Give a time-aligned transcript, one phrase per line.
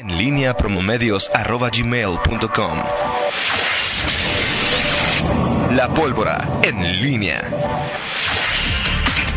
[0.00, 2.78] En línea promomedios.com.
[5.76, 7.42] La pólvora en línea.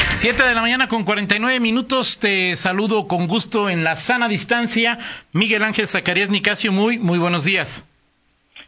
[0.10, 2.18] 7 de la mañana con 49 minutos.
[2.18, 5.00] Te saludo con gusto en la sana distancia.
[5.34, 7.84] Miguel Ángel Zacarías Nicasio, muy, muy buenos días.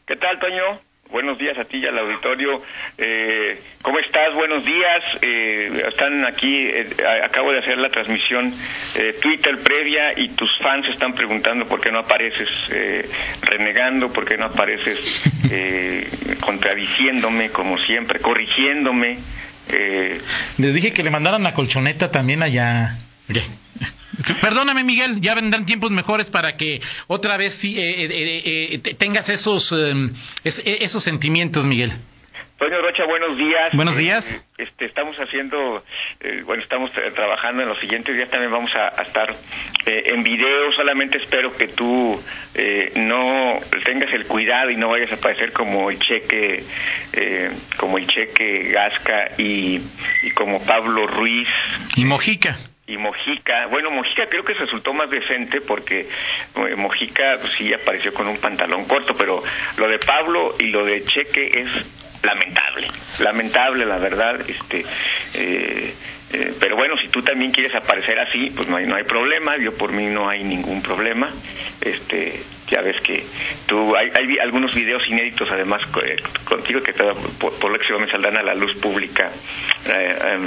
[0.06, 0.82] ¿Qué tal, Toño?
[1.12, 2.62] Buenos días a ti y al auditorio.
[2.98, 4.34] Eh, ¿Cómo estás?
[4.34, 5.04] Buenos días.
[5.22, 6.88] Eh, están aquí, eh,
[7.24, 8.52] acabo de hacer la transmisión
[8.98, 13.08] eh, Twitter previa y tus fans están preguntando por qué no apareces eh,
[13.44, 15.24] renegando, por qué no apareces
[16.42, 19.18] contradiciéndome como siempre, corrigiéndome.
[20.58, 22.98] Les dije que le mandaran la colchoneta también allá.
[24.42, 29.30] Perdóname, Miguel, ya vendrán tiempos mejores para que otra vez sí, eh, eh, eh, tengas
[29.30, 31.92] esos, em, esos sentimientos, Miguel.
[32.58, 33.70] Toño Rocha, buenos días.
[33.74, 34.42] Buenos días.
[34.58, 35.84] este, estamos haciendo,
[36.46, 39.36] bueno, estamos trabajando en los siguientes días, también vamos a, estar
[39.86, 42.18] en video, solamente espero que tú
[42.96, 46.64] no tengas el cuidado y no vayas a aparecer como el cheque,
[47.76, 49.82] como el cheque Gasca y,
[50.24, 51.50] y como Pablo Ruiz.
[51.98, 52.56] Y Mojica
[52.88, 58.14] y Mojica, bueno, Mojica creo que resultó más decente porque eh, Mojica pues, sí apareció
[58.14, 59.42] con un pantalón corto, pero
[59.78, 62.88] lo de Pablo y lo de Cheque es lamentable,
[63.20, 64.84] lamentable la verdad, este,
[65.34, 65.94] eh,
[66.34, 69.58] eh, pero bueno, si tú también quieres aparecer así, pues no hay, no hay problema,
[69.58, 71.32] yo por mí no hay ningún problema,
[71.82, 73.24] este, ya ves que
[73.68, 76.16] tú hay, hay algunos videos inéditos además eh,
[76.46, 76.94] contigo que
[78.00, 79.32] me saldrán a la luz pública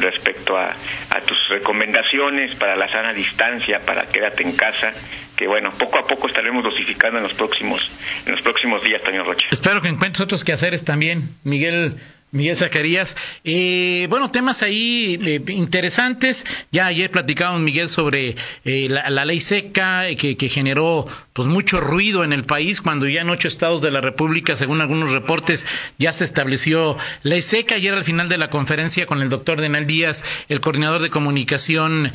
[0.00, 0.74] respecto a,
[1.10, 4.92] a, tus recomendaciones para la sana distancia para quédate en casa
[5.36, 7.88] que bueno poco a poco estaremos dosificando en los próximos
[8.26, 8.42] en los
[8.76, 9.46] días Toño Rocha.
[9.50, 11.94] Espero que encuentres otros quehaceres también Miguel
[12.30, 13.16] Miguel Zacarías.
[13.44, 16.44] Eh, bueno, temas ahí eh, interesantes.
[16.70, 22.24] Ya ayer platicábamos, Miguel, sobre eh, la, ley seca que, que, generó pues mucho ruido
[22.24, 25.66] en el país cuando ya en ocho estados de la República, según algunos reportes,
[25.98, 27.76] ya se estableció ley seca.
[27.76, 32.12] Ayer al final de la conferencia con el doctor Denal Díaz, el coordinador de comunicación,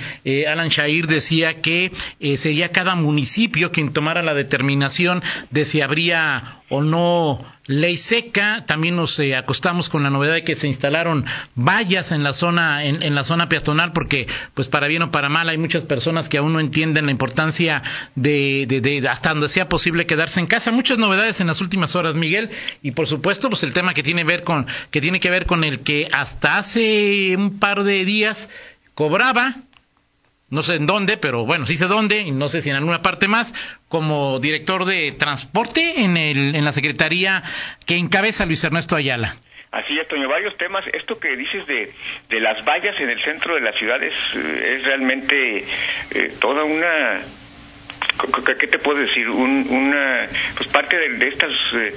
[0.48, 1.92] Alan Shair, decía que
[2.38, 8.66] sería cada municipio quien tomara la determinación de si habría o no ley seca.
[8.66, 11.26] También nos eh, acostamos con la novedad de que se instalaron
[11.56, 15.30] vallas en la zona en, en, la zona peatonal porque pues para bien o para
[15.30, 17.82] mal hay muchas personas que aún no entienden la importancia
[18.16, 20.72] de, de, de, hasta donde sea posible quedarse en casa.
[20.72, 22.50] Muchas novedades en las últimas horas, Miguel,
[22.82, 25.64] y por supuesto pues el tema que tiene ver con que tiene que ver con
[25.64, 28.50] el que hasta hace un par de días
[28.96, 29.56] cobraba
[30.50, 33.02] no sé en dónde, pero bueno, sí sé dónde, y no sé si en alguna
[33.02, 33.54] parte más,
[33.90, 37.44] como director de transporte en, el, en la Secretaría
[37.86, 39.36] que encabeza Luis Ernesto Ayala.
[39.72, 40.86] Así es, Toño, varios temas.
[40.94, 41.92] Esto que dices de,
[42.30, 45.66] de las vallas en el centro de la ciudad es, es realmente
[46.12, 47.22] eh, toda una
[48.60, 49.30] ¿qué te puedo decir?
[49.30, 51.94] una, pues parte de, estas eh,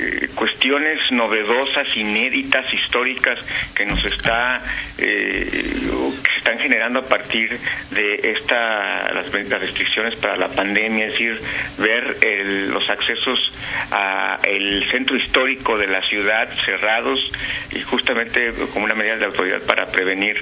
[0.00, 3.38] eh, cuestiones novedosas, inéditas, históricas
[3.74, 4.62] que nos está
[4.96, 7.58] eh, que se están generando a partir
[7.90, 11.40] de esta las, restricciones para la pandemia, es decir,
[11.78, 12.16] ver
[12.68, 13.52] los accesos
[13.90, 17.20] a el centro histórico de la ciudad cerrados
[17.72, 20.36] y justamente como una medida de autoridad para prevenir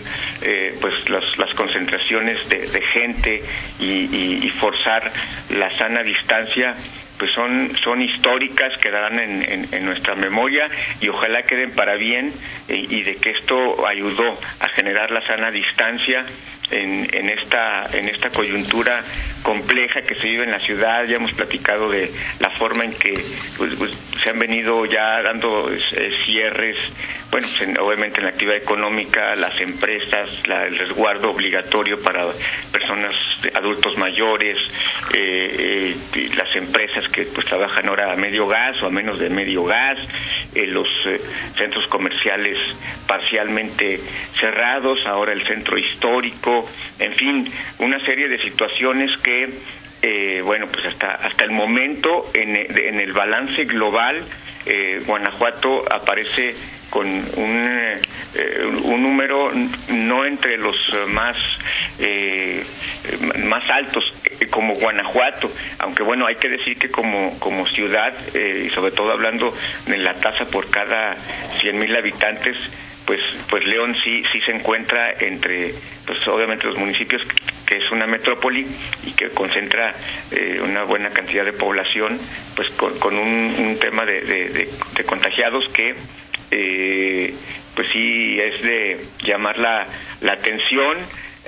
[0.81, 3.43] pues las, las concentraciones de, gente
[3.79, 5.11] y, y forzar
[5.51, 6.75] la sana distancia
[7.19, 10.69] pues son, son históricas, quedarán en, en, nuestra memoria
[11.01, 12.33] y ojalá queden para bien
[12.69, 14.39] eh, y de que esto ayudó
[14.77, 16.25] generar la sana distancia
[16.71, 19.03] en, en, esta, en esta coyuntura
[19.43, 21.05] compleja que se vive en la ciudad.
[21.05, 22.11] Ya hemos platicado de
[22.41, 23.25] la forma en que
[23.57, 23.93] pues, pues,
[24.23, 26.77] se han venido ya dando eh, cierres,
[27.31, 32.27] bueno, pues, obviamente en la actividad económica, las empresas, el resguardo obligatorio para
[32.73, 33.15] personas,
[33.55, 34.59] adultos mayores,
[35.15, 39.31] eh, eh, las empresas que pues trabajan ahora a medio gas o a menos de
[39.31, 39.99] medio gas,
[40.55, 40.89] los
[41.57, 42.59] centros comerciales
[43.07, 44.01] parcialmente
[44.39, 44.66] cerrados,
[45.07, 46.69] ahora el centro histórico,
[46.99, 49.49] en fin, una serie de situaciones que,
[50.03, 54.23] eh, bueno, pues hasta, hasta el momento en, en el balance global,
[54.67, 56.57] eh, Guanajuato aparece
[56.91, 57.69] con un,
[58.35, 59.53] eh, un número
[59.91, 60.77] no entre los
[61.09, 61.37] más
[62.01, 62.65] eh,
[63.45, 64.05] más altos
[64.51, 69.55] como Guanajuato, aunque bueno hay que decir que como como ciudad y sobre todo hablando
[69.87, 71.15] de la tasa por cada
[71.61, 72.57] 100.000 habitantes
[73.07, 75.73] pues pues León sí sí se encuentra entre
[76.07, 77.23] pues obviamente los municipios
[77.67, 78.67] que es una metrópoli
[79.05, 79.95] y que concentra
[80.31, 82.19] eh, una buena cantidad de población
[82.55, 84.69] pues con, un, tema de,
[85.07, 85.95] contagiados que
[86.51, 87.35] eh,
[87.75, 89.87] pues sí es de llamar la,
[90.21, 90.99] la atención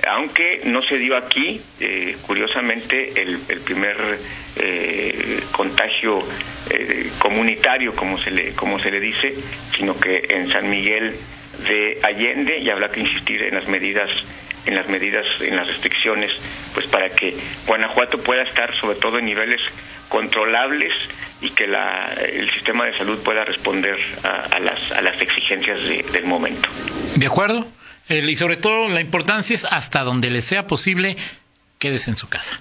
[0.07, 3.97] aunque no se dio aquí, eh, curiosamente, el, primer
[4.55, 6.21] eh, contagio
[6.69, 9.33] eh, comunitario, como se, le, como se le dice,
[9.75, 11.15] sino que en San Miguel
[11.67, 14.09] de Allende, y habrá que insistir en las medidas
[14.65, 16.31] en las medidas, en las restricciones,
[16.73, 17.35] pues para que
[17.65, 19.61] Guanajuato pueda estar sobre todo en niveles
[20.09, 20.93] controlables
[21.41, 25.79] y que la, el sistema de salud pueda responder a, las, a las exigencias
[26.11, 26.69] del momento.
[27.15, 27.65] ¿De acuerdo?
[28.09, 31.15] y sobre todo la importancia es hasta donde le sea posible,
[31.77, 32.59] quédese en su casa.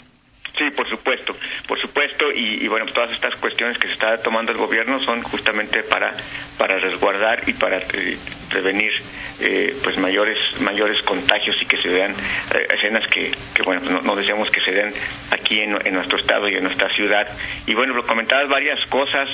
[1.09, 1.35] Supuesto,
[1.67, 5.83] por supuesto, y, bueno, todas estas cuestiones que se está tomando el gobierno son justamente
[5.83, 6.15] para
[6.59, 8.19] para resguardar y para eh,
[8.51, 8.93] prevenir
[9.41, 14.05] eh, pues mayores mayores contagios y que se vean eh, escenas que, que bueno pues
[14.05, 14.93] no, deseamos que se den
[15.31, 17.27] aquí en, nuestro estado y en nuestra ciudad.
[17.67, 19.31] Y bueno lo comentabas varias cosas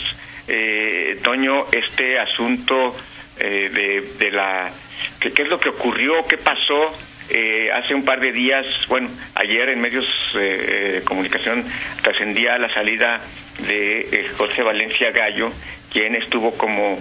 [1.25, 2.95] Toño este asunto
[3.37, 4.71] de, de la
[5.19, 6.95] qué es lo que ocurrió qué pasó
[7.31, 11.65] eh, hace un par de días, bueno, ayer en medios eh, de comunicación
[12.03, 13.21] trascendía la salida
[13.67, 15.51] de eh, José Valencia Gallo,
[15.95, 16.99] quien estuvo como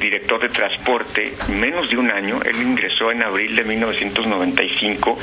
[0.00, 2.38] director de transporte menos de un año.
[2.44, 5.18] Él ingresó en abril de 1995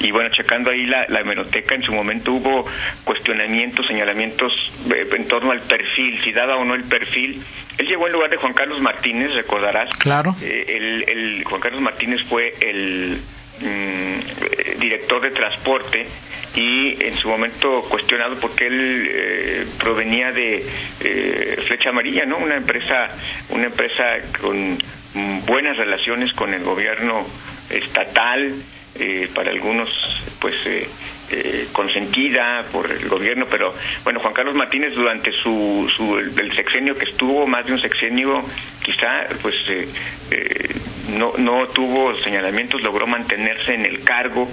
[0.00, 2.66] y bueno, checando ahí la, la hemeroteca, en su momento hubo
[3.04, 4.52] cuestionamientos, señalamientos
[4.90, 7.42] en torno al perfil, si daba o no el perfil.
[7.78, 9.88] Él llegó en lugar de Juan Carlos Martínez, recordarás.
[9.98, 10.36] Claro.
[10.42, 13.18] el Juan Carlos Martínez fue el
[13.62, 16.06] Mm, director de transporte
[16.54, 20.64] y en su momento cuestionado porque él eh, provenía de
[21.00, 22.38] eh, Flecha Amarilla, ¿no?
[22.38, 23.08] Una empresa,
[23.50, 24.04] una empresa
[24.40, 24.78] con
[25.46, 27.26] buenas relaciones con el gobierno
[27.70, 28.52] estatal,
[28.98, 29.88] eh, para algunos,
[30.40, 30.54] pues
[31.72, 37.06] consentida por el gobierno, pero bueno, Juan Carlos Martínez durante su, su el, sexenio que
[37.06, 38.44] estuvo, más de un sexenio,
[38.82, 39.54] quizá pues
[41.16, 44.46] no, no tuvo señalamientos, logró mantenerse en el cargo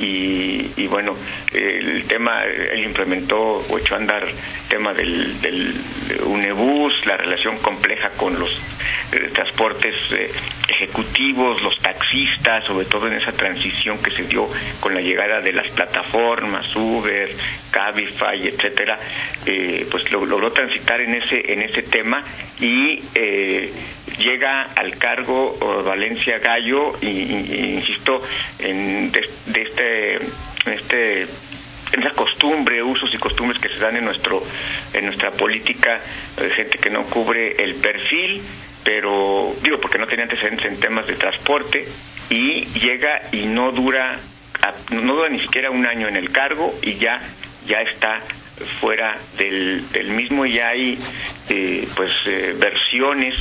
[0.00, 1.14] y, bueno,
[1.52, 4.34] el tema, él implementó o echó a andar el
[4.68, 5.74] tema del, del
[6.24, 8.50] UNEBUS, la relación compleja con los
[9.12, 10.30] eh, transportes eh,
[10.68, 14.48] ejecutivos, los taxistas, sobre todo en esa transición que se dio
[14.80, 17.30] con la llegada de las plataformas, Uber,
[17.70, 18.98] Cabify, etcétera,
[19.44, 22.22] eh, pues logró transitar en ese, en ese tema
[22.58, 23.02] y
[24.18, 28.22] llega al cargo Valencia Gallo y, insisto
[28.58, 29.28] en de,
[29.62, 30.18] este
[30.66, 31.22] este
[31.92, 34.42] en esa costumbre, usos y costumbres que se dan en nuestro
[34.92, 35.98] en nuestra política,
[36.36, 38.42] de gente que no cubre el perfil,
[38.84, 41.86] pero digo porque no tenía antecedentes en temas de transporte
[42.28, 44.18] y llega y no dura
[44.90, 47.18] no dura ni siquiera un año en el cargo y ya
[47.66, 48.20] ya está
[48.80, 50.98] fuera del, del mismo y hay
[51.48, 53.34] eh, pues eh, versiones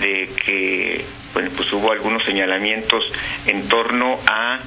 [0.00, 1.04] de que
[1.34, 3.04] bueno, pues hubo algunos señalamientos
[3.46, 4.58] en torno a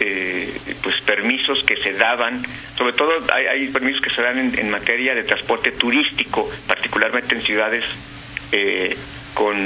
[0.00, 0.52] eh,
[0.82, 2.42] pues permisos que se daban,
[2.76, 7.84] sobre todo hay, permisos que se dan en, materia de transporte turístico, particularmente en ciudades
[8.52, 8.96] eh,
[9.34, 9.56] con,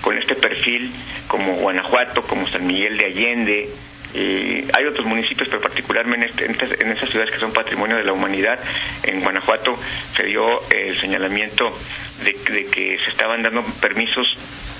[0.00, 0.90] con este perfil
[1.28, 3.68] como Guanajuato, como San Miguel de Allende,
[4.14, 8.58] hay otros municipios, pero particularmente en, en, esas ciudades que son patrimonio de la humanidad,
[9.02, 9.78] en Guanajuato
[10.16, 11.72] se dio el señalamiento
[12.24, 12.34] de,
[12.66, 14.26] que se estaban dando permisos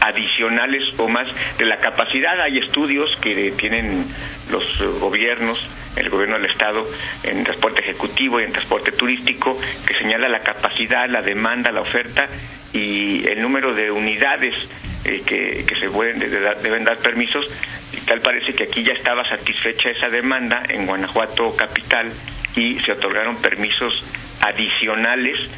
[0.00, 1.28] adicionales o más
[1.58, 2.40] de la capacidad.
[2.40, 4.04] Hay estudios que tienen
[4.50, 4.64] los
[5.00, 5.60] gobiernos,
[5.96, 6.86] el gobierno del Estado,
[7.22, 12.26] en transporte ejecutivo y en transporte turístico, que señala la capacidad, la demanda, la oferta
[12.72, 14.54] y el número de unidades
[15.04, 17.46] eh, que, se pueden, deben dar permisos.
[17.92, 22.12] Y tal parece que aquí ya estaba satisfecha esa demanda en Guanajuato capital
[22.56, 24.04] y se otorgaron permisos
[24.40, 25.48] adicionales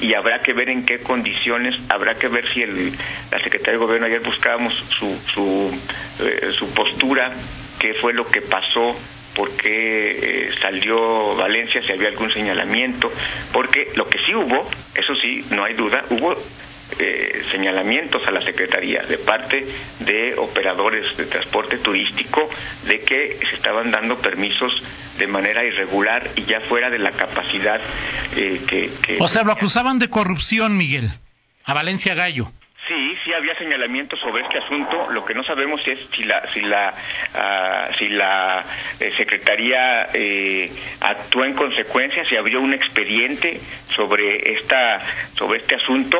[0.00, 2.92] y habrá que ver en qué condiciones, habrá que ver si el,
[3.30, 5.80] la Secretaría de Gobierno, ayer buscábamos su, su,
[6.24, 7.32] eh, su postura,
[7.78, 8.94] qué fue lo que pasó,
[9.34, 13.12] por qué eh, salió Valencia, si había algún señalamiento,
[13.52, 16.36] porque lo que sí hubo, eso sí, no hay duda, hubo
[16.98, 19.66] eh, señalamientos a la Secretaría de parte
[20.00, 22.48] de operadores de transporte turístico
[22.86, 24.82] de que se estaban dando permisos
[25.18, 27.80] de manera irregular y ya fuera de la capacidad
[28.36, 31.10] eh, que, O sea, lo acusaban de corrupción, Miguel,
[31.64, 32.50] a Valencia Gallo.
[32.88, 35.10] Sí, sí había señalamientos sobre este asunto.
[35.12, 36.92] Lo que no sabemos es si la si la
[37.34, 38.64] ah, si la
[38.98, 43.60] eh, secretaría eh, actuó en consecuencia, si abrió un expediente
[43.94, 44.98] sobre esta
[45.36, 46.18] sobre este asunto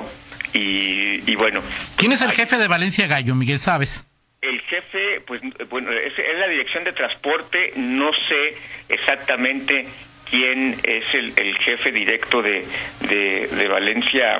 [0.52, 1.62] y, bueno.
[1.96, 4.06] ¿Quién es el jefe de Valencia Gallo, Miguel, sabes?
[4.40, 8.56] El jefe, pues bueno, es, la dirección de transporte, no sé
[8.88, 9.86] exactamente
[10.30, 12.66] quién es el, jefe directo de,
[13.00, 14.38] de, Valencia.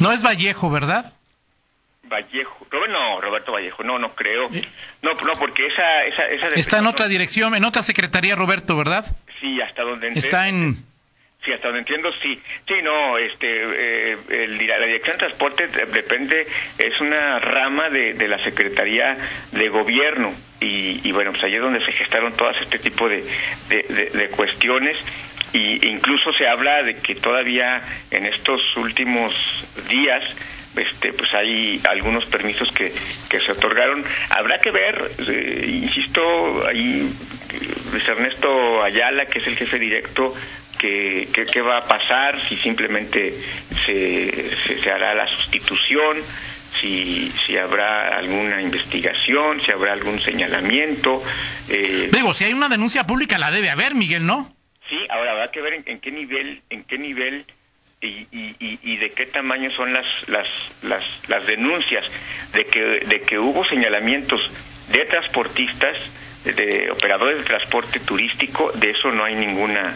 [0.00, 1.12] No es Vallejo, ¿verdad?
[2.04, 4.48] Vallejo, no, Roberto Vallejo, no, no creo.
[5.02, 9.06] No, no, porque esa, esa, esa Está en otra dirección, en otra secretaría, Roberto, ¿verdad?
[9.40, 10.76] Sí, hasta donde Está en
[11.46, 12.36] Sí, hasta donde entiendo, sí.
[12.66, 14.16] Sí, no, este, eh,
[14.48, 16.44] la Dirección de Transporte depende,
[16.76, 19.14] es una rama de, la Secretaría
[19.52, 23.22] de Gobierno y, bueno, pues allí es donde se gestaron todas este tipo de,
[23.68, 24.96] de, cuestiones
[25.52, 29.32] y incluso se habla de que todavía en estos últimos
[29.88, 30.24] días
[30.76, 32.92] este, pues hay algunos permisos que,
[33.30, 34.04] que se otorgaron.
[34.30, 37.08] Habrá que ver, eh, insisto, ahí
[37.92, 40.34] Luis Ernesto Ayala, que es el jefe directo
[40.78, 43.34] qué, qué, va a pasar, si simplemente
[43.84, 46.18] se, se, hará la sustitución,
[46.80, 51.22] si, si habrá alguna investigación, si habrá algún señalamiento.
[51.68, 54.54] Eh, Digo, si hay una denuncia pública la debe haber, Miguel, ¿no?
[54.88, 57.44] Sí, ahora habrá que ver en, qué nivel, en qué nivel
[58.00, 60.46] y, y, y, de qué tamaño son las, las,
[60.82, 62.04] las, las denuncias
[62.52, 64.40] de que, de que hubo señalamientos
[64.92, 65.96] de transportistas,
[66.44, 69.92] de operadores de transporte turístico, de eso no hay ninguna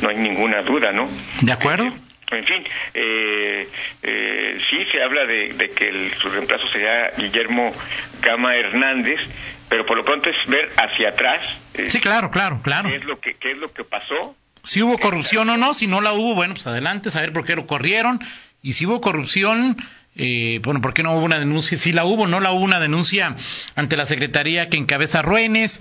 [0.00, 1.08] no hay ninguna duda, ¿no?
[1.40, 1.86] De acuerdo.
[1.86, 1.92] Eh,
[2.32, 3.68] en fin, eh,
[4.02, 7.72] eh, sí se habla de, que el, su reemplazo sería Guillermo
[8.22, 9.20] Gama Hernández,
[9.68, 11.42] pero por lo pronto es ver hacia atrás.
[11.88, 12.88] sí, claro, claro, claro.
[12.88, 14.34] ¿Qué es lo que, qué es lo que pasó?
[14.64, 17.56] Si hubo corrupción o no, si no la hubo, bueno, pues adelante, saber por qué
[17.56, 18.20] lo corrieron.
[18.62, 19.76] Y si hubo corrupción,
[20.16, 21.76] eh, bueno, ¿por qué no hubo una denuncia?
[21.76, 23.34] Si la hubo, no la hubo una denuncia
[23.74, 25.80] ante la Secretaría que encabeza Ruenes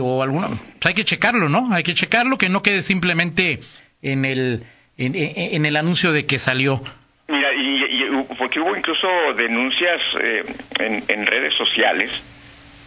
[0.00, 0.48] o alguna.
[0.48, 1.72] Pues hay que checarlo, ¿no?
[1.72, 3.60] Hay que checarlo, que no quede simplemente
[4.00, 4.64] en el,
[4.96, 6.80] en, el anuncio de que salió.
[7.28, 10.42] Mira, y, porque hubo incluso denuncias eh,
[10.78, 12.10] en, en redes sociales,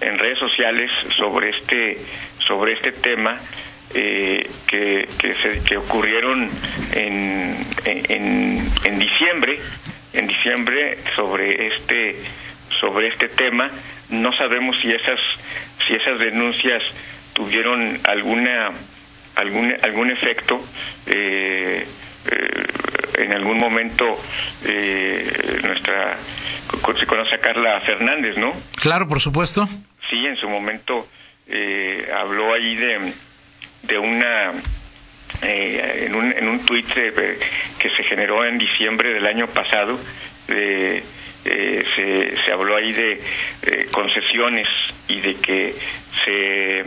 [0.01, 1.97] en redes sociales sobre este,
[2.39, 3.39] sobre este tema.
[3.93, 6.49] Eh, que, que, se, que ocurrieron
[6.91, 9.61] en, en, en diciembre
[10.17, 12.15] en diciembre sobre este
[12.79, 13.69] sobre este tema.
[14.09, 15.19] No sabemos si esas
[15.85, 16.83] si esas denuncias
[17.33, 18.71] tuvieron alguna
[19.35, 20.59] algún algún efecto.
[21.05, 21.85] Eh,
[22.29, 22.63] eh,
[23.19, 24.05] en algún momento
[24.65, 26.17] eh, nuestra
[26.99, 28.53] se conoce a Carla Fernández, ¿no?
[28.81, 29.67] Claro, por supuesto.
[30.09, 31.07] Sí, en su momento
[32.13, 33.13] habló ahí de
[33.83, 34.53] de una
[35.41, 37.37] eh, en un, en un tuit eh,
[37.77, 39.99] que se generó en diciembre del año pasado,
[40.47, 41.03] eh,
[41.43, 43.21] se, se habló ahí de
[43.91, 44.67] concesiones
[45.07, 45.73] y de que
[46.25, 46.83] se,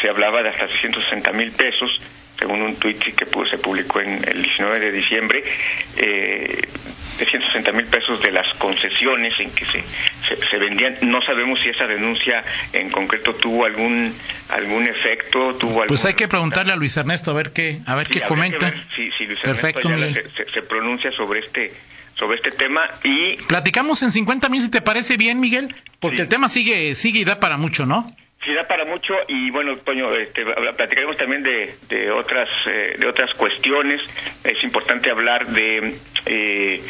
[0.00, 2.00] se hablaba de hasta 660 mil pesos
[2.38, 5.42] según un tuit que se publicó en el 19 de diciembre,
[5.96, 6.62] eh,
[7.18, 9.82] de 160 mil pesos de las concesiones en que se,
[10.28, 10.96] se, vendían.
[11.02, 14.14] No sabemos si esa denuncia en concreto tuvo algún
[14.50, 18.08] algún efecto, tuvo Pues hay que preguntarle a Luis Ernesto a ver qué a ver
[18.08, 18.72] qué comenta.
[18.94, 19.88] si, Luis Ernesto
[20.52, 21.72] se, pronuncia sobre este
[22.14, 26.28] sobre este tema y platicamos en 50 mil si te parece bien Miguel porque el
[26.28, 28.14] tema sigue sigue y da para mucho no
[28.44, 30.44] Sí, da para mucho y bueno, Toño, este,
[30.76, 34.02] platicaremos también de, de otras eh, de otras cuestiones.
[34.44, 35.94] Es importante hablar de
[36.26, 36.82] eh,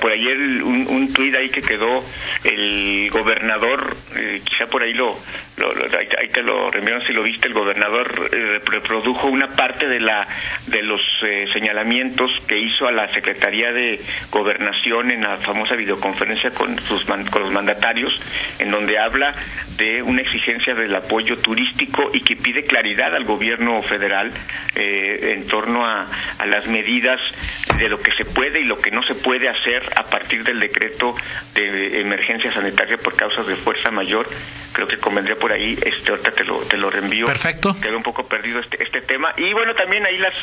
[0.00, 2.04] por ayer un, tuit ahí que quedó
[2.44, 5.16] el gobernador, eh, quizá por ahí lo,
[5.56, 10.00] lo, ahí te lo reenviaron si lo viste, el gobernador eh, reprodujo una parte de
[10.00, 10.26] la
[10.66, 11.00] de los
[11.52, 17.42] señalamientos que hizo a la Secretaría de Gobernación en la famosa videoconferencia con sus con
[17.42, 18.18] los mandatarios,
[18.58, 19.34] en donde habla
[19.76, 24.32] de una exigencia de la apoyo turístico y que pide claridad al gobierno federal
[24.74, 26.06] eh, en torno a,
[26.38, 27.15] a, las medidas
[27.78, 30.60] de lo que se puede y lo que no se puede hacer a partir del
[30.60, 31.14] decreto
[31.54, 34.26] de emergencia sanitaria por causas de fuerza mayor.
[34.72, 37.26] Creo que convendría por ahí, este, ahorita te lo, te lo reenvío.
[37.26, 37.74] Perfecto.
[37.80, 39.32] Quedó un poco perdido este, este tema.
[39.36, 40.34] Y bueno, también ahí las,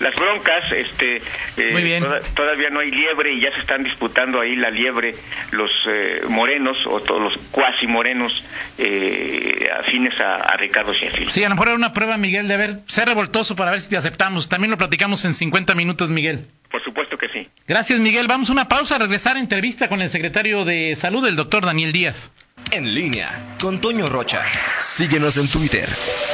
[0.00, 1.16] las broncas, este,
[1.56, 2.00] eh,
[2.34, 5.14] todavía no hay liebre y ya se están disputando ahí la liebre
[5.52, 8.32] los eh, morenos o todos los cuasi morenos
[8.78, 11.30] eh, afines a, Ricardo Sheffield.
[11.30, 13.90] Sí, a lo mejor era una prueba, Miguel, de ver, ser revoltoso para ver si
[13.90, 14.48] te aceptamos.
[14.48, 16.44] También lo platicamos en 50 minutos, Miguel.
[16.70, 17.48] Por supuesto que sí.
[17.68, 18.26] Gracias, Miguel.
[18.26, 21.64] Vamos a una pausa, a regresar a entrevista con el secretario de Salud, el doctor
[21.64, 22.30] Daniel Díaz.
[22.72, 24.42] En línea con Toño Rocha.
[24.78, 25.88] Síguenos en Twitter,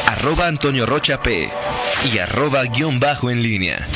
[0.07, 1.51] arroba Antonio Rocha P
[2.13, 3.87] y arroba guion bajo en línea.